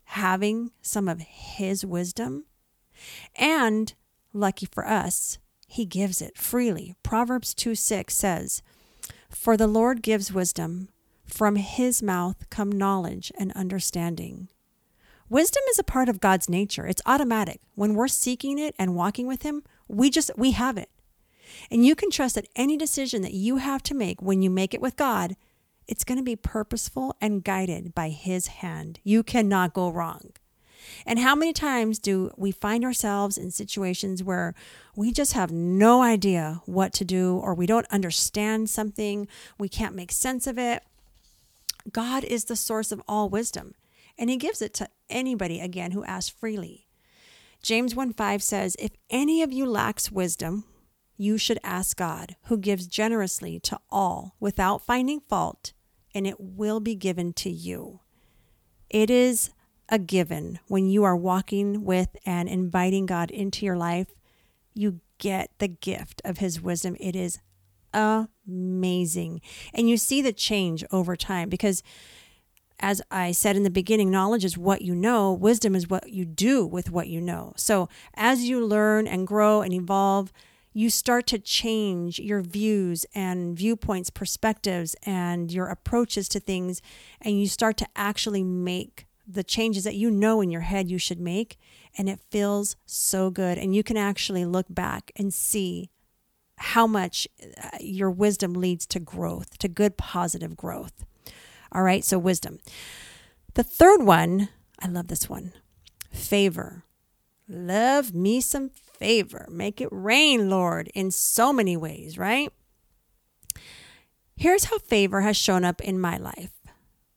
having 0.05 0.71
some 0.81 1.07
of 1.07 1.19
His 1.19 1.85
wisdom? 1.85 2.45
And 3.35 3.93
lucky 4.33 4.65
for 4.65 4.87
us, 4.87 5.37
He 5.67 5.85
gives 5.85 6.23
it 6.23 6.39
freely. 6.39 6.95
Proverbs 7.03 7.53
2 7.53 7.75
6 7.75 8.15
says, 8.15 8.63
For 9.29 9.55
the 9.55 9.67
Lord 9.67 10.01
gives 10.01 10.33
wisdom, 10.33 10.89
from 11.27 11.55
His 11.55 12.01
mouth 12.01 12.49
come 12.49 12.71
knowledge 12.71 13.31
and 13.37 13.51
understanding. 13.51 14.49
Wisdom 15.29 15.61
is 15.69 15.77
a 15.77 15.83
part 15.83 16.09
of 16.09 16.19
God's 16.19 16.49
nature. 16.49 16.87
It's 16.87 17.03
automatic. 17.05 17.61
When 17.75 17.93
we're 17.93 18.07
seeking 18.07 18.57
it 18.57 18.73
and 18.79 18.95
walking 18.95 19.27
with 19.27 19.43
Him, 19.43 19.61
we 19.87 20.09
just, 20.09 20.31
we 20.35 20.51
have 20.51 20.79
it. 20.79 20.89
And 21.69 21.85
you 21.85 21.95
can 21.95 22.09
trust 22.09 22.35
that 22.35 22.47
any 22.55 22.77
decision 22.77 23.21
that 23.21 23.33
you 23.33 23.57
have 23.57 23.83
to 23.83 23.93
make 23.93 24.21
when 24.21 24.41
you 24.41 24.49
make 24.49 24.73
it 24.73 24.81
with 24.81 24.95
God, 24.95 25.35
it's 25.87 26.03
going 26.03 26.17
to 26.17 26.23
be 26.23 26.35
purposeful 26.35 27.15
and 27.19 27.43
guided 27.43 27.95
by 27.95 28.09
His 28.09 28.47
hand. 28.47 28.99
You 29.03 29.23
cannot 29.23 29.73
go 29.73 29.89
wrong. 29.89 30.33
And 31.05 31.19
how 31.19 31.35
many 31.35 31.53
times 31.53 31.99
do 31.99 32.31
we 32.37 32.51
find 32.51 32.83
ourselves 32.83 33.37
in 33.37 33.51
situations 33.51 34.23
where 34.23 34.53
we 34.95 35.11
just 35.11 35.33
have 35.33 35.51
no 35.51 36.01
idea 36.01 36.61
what 36.65 36.93
to 36.93 37.05
do 37.05 37.37
or 37.37 37.53
we 37.53 37.65
don't 37.65 37.91
understand 37.91 38.69
something, 38.69 39.27
we 39.57 39.69
can't 39.69 39.95
make 39.95 40.11
sense 40.11 40.47
of 40.47 40.57
it? 40.57 40.83
God 41.91 42.23
is 42.23 42.45
the 42.45 42.55
source 42.55 42.91
of 42.91 43.01
all 43.07 43.29
wisdom, 43.29 43.73
and 44.17 44.29
He 44.29 44.37
gives 44.37 44.61
it 44.61 44.73
to 44.75 44.89
anybody, 45.09 45.59
again, 45.59 45.91
who 45.91 46.03
asks 46.03 46.29
freely. 46.29 46.87
James 47.61 47.95
1 47.95 48.13
5 48.13 48.43
says, 48.43 48.75
If 48.79 48.91
any 49.09 49.41
of 49.41 49.51
you 49.51 49.65
lacks 49.65 50.11
wisdom, 50.11 50.65
you 51.19 51.37
should 51.37 51.59
ask 51.65 51.97
God, 51.97 52.37
who 52.45 52.57
gives 52.57 52.87
generously 52.87 53.59
to 53.59 53.77
all 53.89 54.37
without 54.39 54.81
finding 54.81 55.19
fault, 55.19 55.73
and 56.15 56.25
it 56.25 56.39
will 56.39 56.79
be 56.79 56.95
given 56.95 57.33
to 57.33 57.49
you. 57.49 57.99
It 58.89 59.09
is 59.09 59.51
a 59.89 59.99
given 59.99 60.59
when 60.67 60.87
you 60.87 61.03
are 61.03 61.17
walking 61.17 61.83
with 61.83 62.15
and 62.25 62.47
inviting 62.47 63.05
God 63.05 63.31
into 63.31 63.65
your 63.65 63.75
life. 63.75 64.15
You 64.73 65.01
get 65.17 65.51
the 65.57 65.67
gift 65.67 66.21
of 66.23 66.37
His 66.37 66.61
wisdom. 66.61 66.95
It 67.01 67.17
is 67.17 67.39
amazing. 67.93 69.41
And 69.73 69.89
you 69.89 69.97
see 69.97 70.21
the 70.21 70.31
change 70.31 70.85
over 70.89 71.17
time 71.17 71.49
because, 71.49 71.83
as 72.79 73.01
I 73.11 73.33
said 73.33 73.57
in 73.57 73.63
the 73.63 73.69
beginning, 73.69 74.09
knowledge 74.09 74.45
is 74.45 74.57
what 74.57 74.83
you 74.83 74.95
know, 74.95 75.33
wisdom 75.33 75.75
is 75.75 75.89
what 75.89 76.09
you 76.09 76.23
do 76.23 76.65
with 76.65 76.91
what 76.91 77.09
you 77.09 77.19
know. 77.19 77.51
So, 77.57 77.89
as 78.13 78.45
you 78.45 78.65
learn 78.65 79.05
and 79.05 79.27
grow 79.27 79.61
and 79.61 79.73
evolve, 79.73 80.31
you 80.73 80.89
start 80.89 81.25
to 81.27 81.39
change 81.39 82.19
your 82.19 82.41
views 82.41 83.05
and 83.15 83.57
viewpoints, 83.57 84.09
perspectives, 84.09 84.95
and 85.03 85.51
your 85.51 85.67
approaches 85.67 86.29
to 86.29 86.39
things, 86.39 86.81
and 87.21 87.39
you 87.39 87.47
start 87.47 87.77
to 87.77 87.87
actually 87.95 88.43
make 88.43 89.07
the 89.27 89.43
changes 89.43 89.83
that 89.83 89.95
you 89.95 90.09
know 90.09 90.41
in 90.41 90.49
your 90.49 90.61
head 90.61 90.89
you 90.89 90.97
should 90.97 91.19
make. 91.19 91.57
And 91.97 92.09
it 92.09 92.19
feels 92.31 92.75
so 92.85 93.29
good. 93.29 93.57
And 93.57 93.75
you 93.75 93.83
can 93.83 93.97
actually 93.97 94.45
look 94.45 94.65
back 94.69 95.11
and 95.15 95.33
see 95.33 95.89
how 96.57 96.87
much 96.87 97.27
uh, 97.41 97.77
your 97.79 98.11
wisdom 98.11 98.53
leads 98.53 98.85
to 98.87 98.99
growth, 98.99 99.57
to 99.59 99.67
good, 99.67 99.97
positive 99.97 100.57
growth. 100.57 101.05
All 101.71 101.83
right, 101.83 102.03
so 102.03 102.17
wisdom. 102.17 102.59
The 103.53 103.63
third 103.63 104.03
one, 104.03 104.49
I 104.79 104.87
love 104.87 105.07
this 105.07 105.29
one 105.29 105.53
favor. 106.11 106.83
Love 107.47 108.13
me 108.13 108.41
some 108.41 108.71
favor. 108.99 109.47
Make 109.49 109.81
it 109.81 109.89
rain, 109.91 110.49
Lord, 110.49 110.89
in 110.93 111.11
so 111.11 111.51
many 111.51 111.75
ways, 111.77 112.17
right? 112.17 112.51
Here's 114.35 114.65
how 114.65 114.79
favor 114.79 115.21
has 115.21 115.35
shown 115.35 115.65
up 115.65 115.81
in 115.81 115.99
my 115.99 116.17
life. 116.17 116.51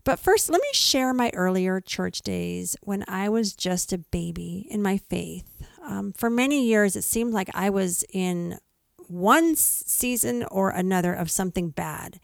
But 0.04 0.18
first, 0.18 0.50
let 0.50 0.60
me 0.60 0.68
share 0.72 1.14
my 1.14 1.30
earlier 1.34 1.80
church 1.80 2.22
days 2.22 2.76
when 2.82 3.04
I 3.06 3.28
was 3.28 3.52
just 3.52 3.92
a 3.92 3.98
baby 3.98 4.66
in 4.68 4.82
my 4.82 4.98
faith. 4.98 5.62
Um, 5.84 6.12
for 6.12 6.28
many 6.28 6.66
years, 6.66 6.96
it 6.96 7.04
seemed 7.04 7.32
like 7.32 7.48
I 7.54 7.70
was 7.70 8.04
in 8.12 8.58
one 9.06 9.54
season 9.54 10.44
or 10.50 10.70
another 10.70 11.12
of 11.12 11.30
something 11.30 11.70
bad. 11.70 12.18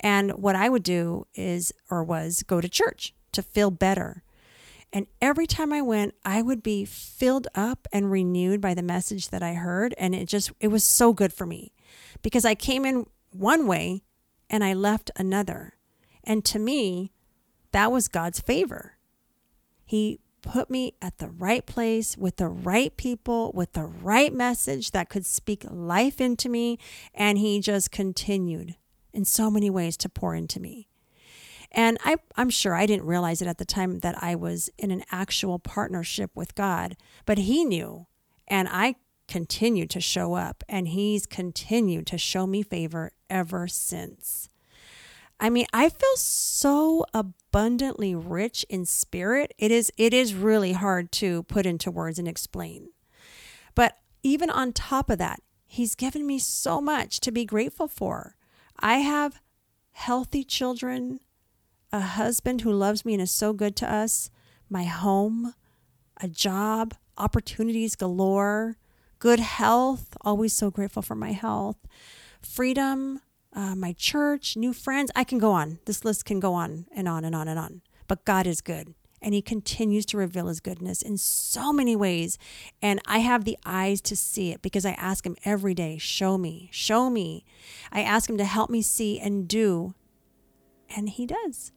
And 0.00 0.32
what 0.32 0.56
I 0.56 0.68
would 0.68 0.82
do 0.82 1.26
is, 1.34 1.72
or 1.90 2.02
was, 2.02 2.42
go 2.42 2.60
to 2.60 2.68
church 2.68 3.14
to 3.32 3.42
feel 3.42 3.70
better. 3.70 4.24
And 4.92 5.06
every 5.20 5.46
time 5.46 5.72
I 5.72 5.80
went, 5.80 6.14
I 6.24 6.42
would 6.42 6.62
be 6.62 6.84
filled 6.84 7.48
up 7.54 7.88
and 7.92 8.10
renewed 8.10 8.60
by 8.60 8.74
the 8.74 8.82
message 8.82 9.30
that 9.30 9.42
I 9.42 9.54
heard. 9.54 9.94
And 9.96 10.14
it 10.14 10.26
just, 10.26 10.52
it 10.60 10.68
was 10.68 10.84
so 10.84 11.12
good 11.12 11.32
for 11.32 11.46
me 11.46 11.72
because 12.20 12.44
I 12.44 12.54
came 12.54 12.84
in 12.84 13.06
one 13.30 13.66
way 13.66 14.02
and 14.50 14.62
I 14.62 14.74
left 14.74 15.10
another. 15.16 15.74
And 16.22 16.44
to 16.44 16.58
me, 16.58 17.12
that 17.72 17.90
was 17.90 18.06
God's 18.08 18.40
favor. 18.40 18.98
He 19.84 20.20
put 20.42 20.68
me 20.68 20.94
at 21.00 21.18
the 21.18 21.30
right 21.30 21.64
place 21.64 22.16
with 22.18 22.36
the 22.36 22.48
right 22.48 22.94
people, 22.96 23.52
with 23.54 23.72
the 23.72 23.84
right 23.84 24.32
message 24.32 24.90
that 24.90 25.08
could 25.08 25.24
speak 25.24 25.64
life 25.70 26.20
into 26.20 26.48
me. 26.48 26.78
And 27.14 27.38
He 27.38 27.60
just 27.60 27.90
continued 27.90 28.76
in 29.12 29.24
so 29.24 29.50
many 29.50 29.70
ways 29.70 29.96
to 29.98 30.08
pour 30.08 30.34
into 30.34 30.60
me. 30.60 30.88
And 31.72 31.98
I, 32.04 32.16
I'm 32.36 32.50
sure 32.50 32.74
I 32.74 32.86
didn't 32.86 33.06
realize 33.06 33.42
it 33.42 33.48
at 33.48 33.58
the 33.58 33.64
time 33.64 34.00
that 34.00 34.22
I 34.22 34.34
was 34.34 34.70
in 34.78 34.90
an 34.90 35.02
actual 35.10 35.58
partnership 35.58 36.30
with 36.34 36.54
God, 36.54 36.96
but 37.26 37.38
He 37.38 37.64
knew. 37.64 38.06
And 38.46 38.68
I 38.70 38.96
continued 39.26 39.88
to 39.90 40.00
show 40.00 40.34
up, 40.34 40.62
and 40.68 40.88
He's 40.88 41.26
continued 41.26 42.06
to 42.08 42.18
show 42.18 42.46
me 42.46 42.62
favor 42.62 43.12
ever 43.30 43.66
since. 43.66 44.50
I 45.40 45.50
mean, 45.50 45.66
I 45.72 45.88
feel 45.88 46.16
so 46.16 47.04
abundantly 47.12 48.14
rich 48.14 48.64
in 48.68 48.84
spirit. 48.84 49.52
It 49.58 49.72
is 49.72 49.90
it 49.96 50.14
is 50.14 50.34
really 50.34 50.72
hard 50.72 51.10
to 51.12 51.42
put 51.44 51.66
into 51.66 51.90
words 51.90 52.20
and 52.20 52.28
explain. 52.28 52.90
But 53.74 53.98
even 54.22 54.50
on 54.50 54.72
top 54.72 55.10
of 55.10 55.18
that, 55.18 55.40
he's 55.64 55.96
given 55.96 56.26
me 56.28 56.38
so 56.38 56.80
much 56.80 57.18
to 57.20 57.32
be 57.32 57.44
grateful 57.44 57.88
for. 57.88 58.36
I 58.78 58.98
have 58.98 59.40
healthy 59.90 60.44
children, 60.44 61.18
a 61.92 62.00
husband 62.00 62.62
who 62.62 62.72
loves 62.72 63.04
me 63.04 63.12
and 63.14 63.22
is 63.22 63.30
so 63.30 63.52
good 63.52 63.76
to 63.76 63.92
us, 63.92 64.30
my 64.70 64.84
home, 64.84 65.54
a 66.20 66.28
job, 66.28 66.94
opportunities 67.18 67.94
galore, 67.96 68.76
good 69.18 69.40
health, 69.40 70.16
always 70.22 70.52
so 70.52 70.70
grateful 70.70 71.02
for 71.02 71.14
my 71.14 71.32
health, 71.32 71.76
freedom, 72.40 73.20
uh, 73.54 73.74
my 73.74 73.92
church, 73.92 74.56
new 74.56 74.72
friends. 74.72 75.10
I 75.14 75.24
can 75.24 75.38
go 75.38 75.52
on. 75.52 75.78
This 75.84 76.04
list 76.04 76.24
can 76.24 76.40
go 76.40 76.54
on 76.54 76.86
and 76.94 77.06
on 77.06 77.24
and 77.24 77.34
on 77.34 77.48
and 77.48 77.58
on. 77.58 77.82
But 78.08 78.24
God 78.24 78.46
is 78.46 78.60
good. 78.60 78.94
And 79.20 79.34
He 79.34 79.42
continues 79.42 80.04
to 80.06 80.16
reveal 80.16 80.48
His 80.48 80.60
goodness 80.60 81.02
in 81.02 81.18
so 81.18 81.72
many 81.72 81.94
ways. 81.94 82.38
And 82.80 83.00
I 83.06 83.18
have 83.18 83.44
the 83.44 83.58
eyes 83.64 84.00
to 84.02 84.16
see 84.16 84.50
it 84.50 84.62
because 84.62 84.84
I 84.84 84.92
ask 84.92 85.24
Him 85.24 85.36
every 85.44 85.74
day, 85.74 85.98
show 85.98 86.38
me, 86.38 86.68
show 86.72 87.10
me. 87.10 87.44
I 87.92 88.02
ask 88.02 88.28
Him 88.28 88.38
to 88.38 88.44
help 88.44 88.70
me 88.70 88.82
see 88.82 89.20
and 89.20 89.46
do. 89.46 89.94
And 90.96 91.10
He 91.10 91.26
does. 91.26 91.72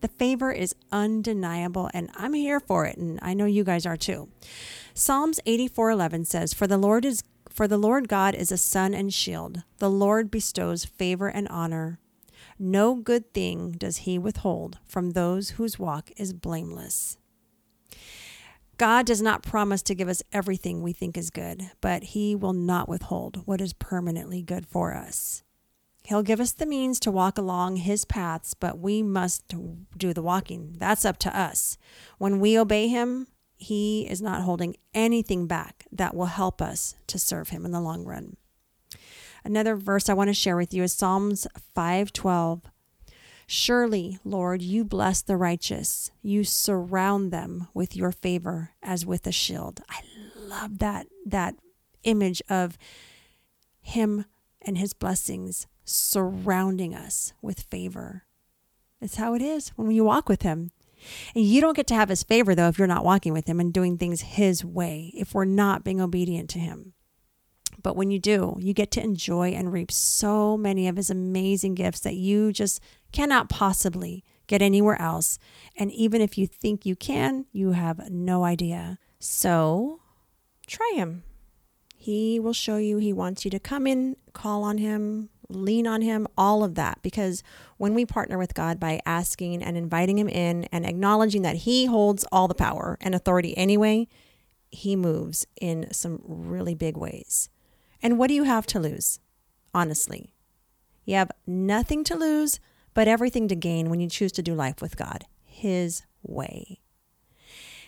The 0.00 0.08
favor 0.08 0.52
is 0.52 0.74
undeniable, 0.92 1.90
and 1.92 2.10
I'm 2.14 2.34
here 2.34 2.60
for 2.60 2.86
it. 2.86 2.96
And 2.96 3.18
I 3.22 3.34
know 3.34 3.46
you 3.46 3.64
guys 3.64 3.86
are 3.86 3.96
too. 3.96 4.28
Psalms 4.94 5.40
84:11 5.46 6.24
says, 6.24 6.52
"For 6.52 6.66
the 6.66 6.78
Lord 6.78 7.04
is 7.04 7.22
for 7.50 7.66
the 7.66 7.78
Lord 7.78 8.08
God 8.08 8.36
is 8.36 8.52
a 8.52 8.56
sun 8.56 8.94
and 8.94 9.12
shield. 9.12 9.64
The 9.78 9.90
Lord 9.90 10.30
bestows 10.30 10.84
favor 10.84 11.28
and 11.28 11.48
honor. 11.48 11.98
No 12.56 12.94
good 12.94 13.32
thing 13.34 13.72
does 13.72 13.98
he 13.98 14.18
withhold 14.18 14.78
from 14.84 15.10
those 15.10 15.50
whose 15.50 15.78
walk 15.78 16.10
is 16.16 16.32
blameless. 16.32 17.16
God 18.76 19.06
does 19.06 19.20
not 19.20 19.42
promise 19.42 19.82
to 19.82 19.94
give 19.94 20.08
us 20.08 20.22
everything 20.32 20.82
we 20.82 20.92
think 20.92 21.16
is 21.16 21.30
good, 21.30 21.72
but 21.80 22.04
he 22.04 22.36
will 22.36 22.52
not 22.52 22.88
withhold 22.88 23.42
what 23.44 23.60
is 23.60 23.72
permanently 23.72 24.40
good 24.40 24.66
for 24.66 24.94
us. 24.94 25.42
He'll 26.08 26.22
give 26.22 26.40
us 26.40 26.52
the 26.52 26.64
means 26.64 26.98
to 27.00 27.10
walk 27.10 27.36
along 27.36 27.76
his 27.76 28.06
paths, 28.06 28.54
but 28.54 28.78
we 28.78 29.02
must 29.02 29.46
do 29.46 30.14
the 30.14 30.22
walking. 30.22 30.74
That's 30.78 31.04
up 31.04 31.18
to 31.18 31.38
us. 31.38 31.76
When 32.16 32.40
we 32.40 32.58
obey 32.58 32.88
him, 32.88 33.26
he 33.56 34.08
is 34.08 34.22
not 34.22 34.40
holding 34.40 34.76
anything 34.94 35.46
back 35.46 35.84
that 35.92 36.16
will 36.16 36.24
help 36.24 36.62
us 36.62 36.94
to 37.08 37.18
serve 37.18 37.50
him 37.50 37.66
in 37.66 37.72
the 37.72 37.80
long 37.82 38.06
run. 38.06 38.38
Another 39.44 39.76
verse 39.76 40.08
I 40.08 40.14
want 40.14 40.28
to 40.28 40.34
share 40.34 40.56
with 40.56 40.72
you 40.72 40.82
is 40.82 40.94
Psalms 40.94 41.46
5:12. 41.76 42.62
Surely, 43.46 44.18
Lord, 44.24 44.62
you 44.62 44.84
bless 44.84 45.20
the 45.20 45.36
righteous. 45.36 46.10
You 46.22 46.42
surround 46.42 47.30
them 47.30 47.68
with 47.74 47.94
your 47.94 48.12
favor 48.12 48.70
as 48.82 49.04
with 49.04 49.26
a 49.26 49.32
shield. 49.32 49.82
I 49.90 50.00
love 50.34 50.78
that 50.78 51.06
that 51.26 51.56
image 52.04 52.40
of 52.48 52.78
him 53.82 54.24
and 54.62 54.78
his 54.78 54.94
blessings 54.94 55.66
surrounding 55.88 56.94
us 56.94 57.32
with 57.42 57.62
favor. 57.62 58.24
It's 59.00 59.16
how 59.16 59.34
it 59.34 59.42
is 59.42 59.70
when 59.70 59.90
you 59.90 60.04
walk 60.04 60.28
with 60.28 60.42
him. 60.42 60.70
And 61.34 61.44
you 61.44 61.60
don't 61.60 61.76
get 61.76 61.86
to 61.88 61.94
have 61.94 62.08
his 62.08 62.24
favor, 62.24 62.54
though, 62.54 62.68
if 62.68 62.78
you're 62.78 62.88
not 62.88 63.04
walking 63.04 63.32
with 63.32 63.46
him 63.46 63.60
and 63.60 63.72
doing 63.72 63.96
things 63.96 64.20
his 64.20 64.64
way, 64.64 65.12
if 65.14 65.32
we're 65.32 65.44
not 65.44 65.84
being 65.84 66.00
obedient 66.00 66.50
to 66.50 66.58
him. 66.58 66.94
But 67.80 67.94
when 67.94 68.10
you 68.10 68.18
do, 68.18 68.56
you 68.58 68.74
get 68.74 68.90
to 68.92 69.02
enjoy 69.02 69.50
and 69.50 69.72
reap 69.72 69.92
so 69.92 70.56
many 70.56 70.88
of 70.88 70.96
his 70.96 71.10
amazing 71.10 71.74
gifts 71.76 72.00
that 72.00 72.16
you 72.16 72.52
just 72.52 72.80
cannot 73.12 73.48
possibly 73.48 74.24
get 74.48 74.60
anywhere 74.62 75.00
else. 75.00 75.38
And 75.76 75.92
even 75.92 76.20
if 76.20 76.36
you 76.36 76.46
think 76.48 76.84
you 76.84 76.96
can, 76.96 77.46
you 77.52 77.72
have 77.72 78.10
no 78.10 78.44
idea. 78.44 78.98
So 79.20 80.00
try 80.66 80.92
him. 80.96 81.22
He 81.94 82.40
will 82.40 82.52
show 82.52 82.78
you, 82.78 82.98
he 82.98 83.12
wants 83.12 83.44
you 83.44 83.50
to 83.52 83.60
come 83.60 83.86
in, 83.86 84.16
call 84.32 84.64
on 84.64 84.78
him, 84.78 85.28
lean 85.48 85.86
on 85.86 86.02
him, 86.02 86.26
all 86.36 86.62
of 86.62 86.74
that. 86.74 86.98
Because 87.02 87.42
when 87.76 87.94
we 87.94 88.04
partner 88.04 88.38
with 88.38 88.54
God 88.54 88.78
by 88.78 89.00
asking 89.06 89.62
and 89.62 89.76
inviting 89.76 90.18
him 90.18 90.28
in 90.28 90.64
and 90.64 90.84
acknowledging 90.86 91.42
that 91.42 91.56
he 91.56 91.86
holds 91.86 92.24
all 92.30 92.48
the 92.48 92.54
power 92.54 92.98
and 93.00 93.14
authority 93.14 93.56
anyway, 93.56 94.08
he 94.70 94.96
moves 94.96 95.46
in 95.60 95.92
some 95.92 96.20
really 96.24 96.74
big 96.74 96.96
ways. 96.96 97.48
And 98.02 98.18
what 98.18 98.28
do 98.28 98.34
you 98.34 98.44
have 98.44 98.66
to 98.66 98.80
lose? 98.80 99.20
Honestly, 99.74 100.34
you 101.04 101.14
have 101.16 101.32
nothing 101.46 102.04
to 102.04 102.16
lose, 102.16 102.60
but 102.94 103.08
everything 103.08 103.48
to 103.48 103.56
gain 103.56 103.90
when 103.90 104.00
you 104.00 104.08
choose 104.08 104.32
to 104.32 104.42
do 104.42 104.54
life 104.54 104.80
with 104.80 104.96
God, 104.96 105.24
His 105.44 106.02
way. 106.22 106.80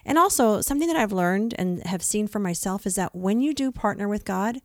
And 0.04 0.16
also, 0.18 0.60
something 0.60 0.88
that 0.88 0.96
I've 0.96 1.12
learned 1.12 1.54
and 1.58 1.84
have 1.86 2.02
seen 2.02 2.26
for 2.26 2.38
myself 2.38 2.86
is 2.86 2.94
that 2.94 3.14
when 3.14 3.40
you 3.40 3.52
do 3.52 3.70
partner 3.70 4.08
with 4.08 4.24
God, 4.24 4.60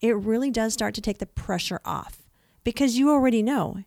it 0.00 0.16
really 0.16 0.50
does 0.50 0.72
start 0.72 0.94
to 0.94 1.00
take 1.00 1.18
the 1.18 1.26
pressure 1.26 1.80
off 1.84 2.20
because 2.64 2.98
you 2.98 3.10
already 3.10 3.42
know 3.42 3.84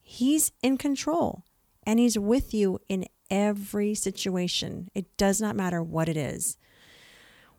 He's 0.00 0.52
in 0.62 0.78
control 0.78 1.44
and 1.84 1.98
He's 1.98 2.18
with 2.18 2.54
you 2.54 2.80
in 2.88 3.06
every 3.30 3.94
situation. 3.94 4.88
It 4.94 5.16
does 5.16 5.40
not 5.40 5.56
matter 5.56 5.82
what 5.82 6.08
it 6.08 6.16
is. 6.16 6.56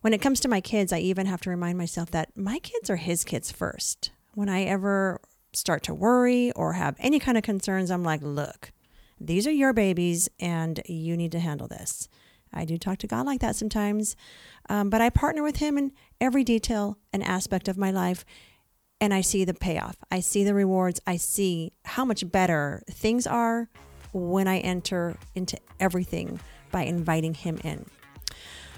When 0.02 0.14
it 0.14 0.22
comes 0.22 0.40
to 0.42 0.48
my 0.48 0.62
kids, 0.62 0.94
I 0.94 1.00
even 1.00 1.26
have 1.26 1.42
to 1.42 1.50
remind 1.50 1.78
myself 1.78 2.10
that 2.12 2.36
my 2.36 2.60
kids 2.60 2.90
are 2.90 2.96
His 2.96 3.24
kids 3.24 3.52
first. 3.52 4.12
When 4.34 4.50
I 4.50 4.64
ever 4.64 5.20
start 5.54 5.84
to 5.84 5.94
worry 5.94 6.52
or 6.54 6.74
have 6.74 6.96
any 7.00 7.20
kind 7.20 7.38
of 7.38 7.44
concerns, 7.44 7.92
I'm 7.92 8.04
like, 8.04 8.22
look, 8.22 8.72
these 9.20 9.46
are 9.46 9.52
your 9.52 9.74
babies 9.74 10.30
and 10.40 10.82
you 10.86 11.18
need 11.18 11.32
to 11.34 11.40
handle 11.40 11.68
this. 11.68 12.08
I 12.54 12.66
do 12.66 12.78
talk 12.78 12.98
to 13.00 13.08
God 13.08 13.26
like 13.26 13.42
that 13.42 13.56
sometimes, 13.56 14.16
um, 14.70 14.90
but 14.90 15.02
I 15.02 15.10
partner 15.10 15.44
with 15.44 15.58
Him 15.58 15.78
in 15.78 15.92
every 16.20 16.44
detail 16.44 16.98
and 17.14 17.24
aspect 17.24 17.68
of 17.68 17.78
my 17.78 17.92
life, 17.92 18.26
and 19.02 19.14
I 19.14 19.22
see 19.22 19.46
the 19.46 19.54
payoff. 19.54 19.98
I 20.12 20.20
see 20.20 20.44
the 20.44 20.54
rewards. 20.54 21.02
I 21.08 21.18
see 21.18 21.74
how 21.86 22.06
much 22.06 22.30
better 22.32 22.84
things 22.90 23.26
are 23.26 23.70
when 24.12 24.48
I 24.48 24.60
enter 24.60 25.18
into 25.36 25.58
everything 25.80 26.40
by 26.72 26.84
inviting 26.84 27.34
Him 27.34 27.60
in. 27.64 27.86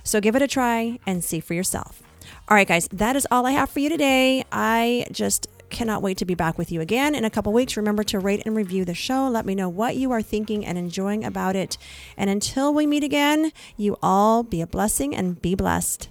So 0.03 0.19
give 0.19 0.35
it 0.35 0.41
a 0.41 0.47
try 0.47 0.99
and 1.05 1.23
see 1.23 1.39
for 1.39 1.53
yourself. 1.53 2.01
All 2.47 2.55
right, 2.55 2.67
guys, 2.67 2.87
that 2.91 3.15
is 3.15 3.27
all 3.31 3.45
I 3.45 3.51
have 3.51 3.69
for 3.69 3.79
you 3.79 3.89
today. 3.89 4.43
I 4.51 5.05
just 5.11 5.47
cannot 5.69 6.01
wait 6.01 6.17
to 6.17 6.25
be 6.25 6.35
back 6.35 6.57
with 6.57 6.71
you 6.71 6.81
again 6.81 7.15
in 7.15 7.23
a 7.23 7.29
couple 7.29 7.53
weeks. 7.53 7.77
Remember 7.77 8.03
to 8.03 8.19
rate 8.19 8.43
and 8.45 8.55
review 8.55 8.83
the 8.83 8.93
show. 8.93 9.27
Let 9.27 9.45
me 9.45 9.55
know 9.55 9.69
what 9.69 9.95
you 9.95 10.11
are 10.11 10.21
thinking 10.21 10.65
and 10.65 10.77
enjoying 10.77 11.23
about 11.23 11.55
it. 11.55 11.77
And 12.17 12.29
until 12.29 12.73
we 12.73 12.85
meet 12.85 13.03
again, 13.03 13.51
you 13.77 13.97
all 14.03 14.43
be 14.43 14.61
a 14.61 14.67
blessing 14.67 15.15
and 15.15 15.41
be 15.41 15.55
blessed. 15.55 16.09